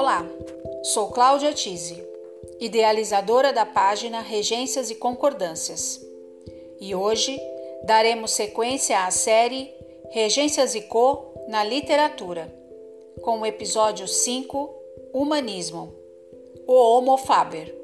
[0.00, 0.24] Olá,
[0.84, 2.00] sou Cláudia Tise,
[2.60, 6.00] idealizadora da página Regências e Concordâncias.
[6.80, 7.36] E hoje
[7.82, 9.74] daremos sequência à série
[10.10, 12.48] Regências e Co na Literatura,
[13.22, 14.72] com o episódio 5
[15.12, 15.92] Humanismo,
[16.64, 17.74] o Homo Faber.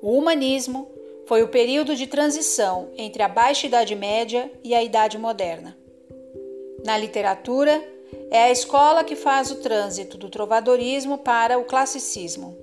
[0.00, 0.92] O humanismo
[1.26, 5.76] foi o período de transição entre a Baixa Idade Média e a Idade Moderna.
[6.84, 7.93] Na literatura,
[8.30, 12.56] é a escola que faz o trânsito do trovadorismo para o classicismo.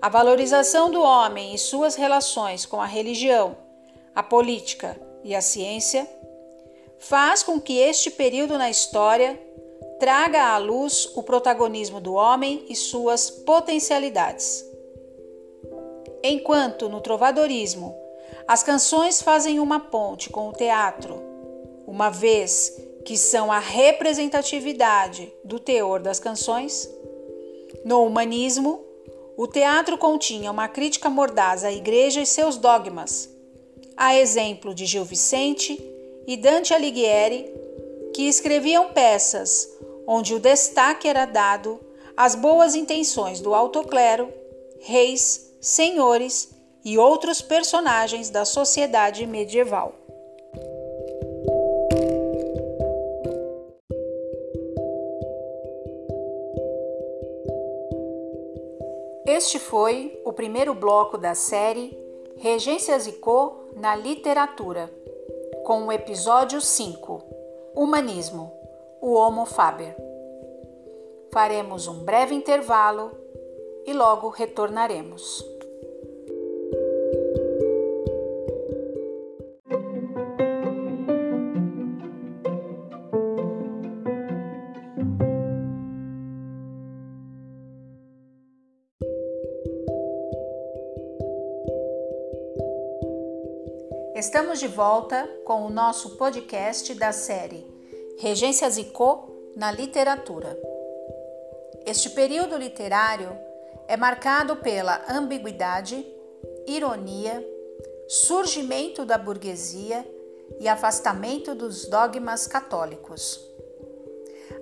[0.00, 3.56] A valorização do homem e suas relações com a religião,
[4.14, 6.08] a política e a ciência
[6.98, 9.40] faz com que este período na história
[9.98, 14.64] traga à luz o protagonismo do homem e suas potencialidades.
[16.22, 17.96] Enquanto no trovadorismo
[18.46, 21.20] as canções fazem uma ponte com o teatro,
[21.86, 26.90] uma vez que são a representatividade do teor das canções,
[27.84, 28.84] no humanismo,
[29.36, 33.30] o teatro continha uma crítica mordaz à igreja e seus dogmas,
[33.96, 35.80] a exemplo de Gil Vicente
[36.26, 37.48] e Dante Alighieri,
[38.12, 39.70] que escreviam peças
[40.04, 41.78] onde o destaque era dado
[42.16, 44.28] às boas intenções do alto clero,
[44.80, 46.50] reis senhores
[46.84, 50.05] e outros personagens da sociedade medieval.
[59.26, 61.92] Este foi o primeiro bloco da série
[62.36, 64.88] Regências e Co na Literatura,
[65.64, 67.22] com o episódio 5
[67.74, 68.52] Humanismo
[69.00, 69.96] o Homo Faber.
[71.32, 73.10] Faremos um breve intervalo
[73.84, 75.55] e logo retornaremos.
[94.16, 97.66] Estamos de volta com o nosso podcast da série
[98.18, 100.58] Regências e Co na Literatura.
[101.84, 103.28] Este período literário
[103.86, 106.02] é marcado pela ambiguidade,
[106.66, 107.46] ironia,
[108.08, 110.10] surgimento da burguesia
[110.58, 113.38] e afastamento dos dogmas católicos.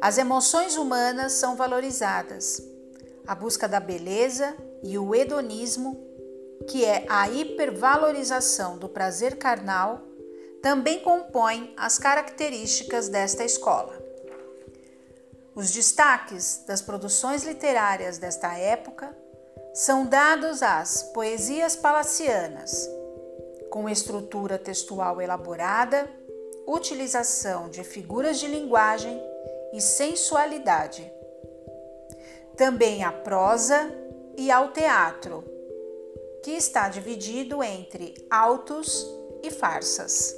[0.01, 2.61] As emoções humanas são valorizadas.
[3.25, 6.14] A busca da beleza e o hedonismo
[6.69, 10.01] que é a hipervalorização do prazer carnal,
[10.63, 14.03] também compõem as características desta escola.
[15.55, 19.17] Os destaques das produções literárias desta época
[19.75, 22.89] são dados às poesias palacianas,
[23.71, 26.09] com estrutura textual elaborada,
[26.67, 29.21] utilização de figuras de linguagem
[29.73, 31.13] e sensualidade.
[32.57, 33.93] Também à prosa
[34.37, 35.45] e ao teatro,
[36.44, 39.10] que está dividido entre autos
[39.43, 40.37] e farsas.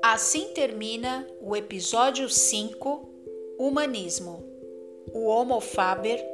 [0.00, 3.08] Assim termina o episódio 5,
[3.58, 4.44] Humanismo,
[5.12, 6.24] o Homo Faber,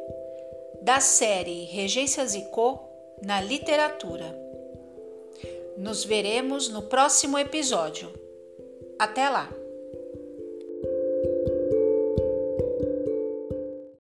[0.82, 2.86] da série Regências e Co
[3.24, 4.38] na literatura.
[5.78, 8.12] Nos veremos no próximo episódio.
[8.98, 9.66] Até lá!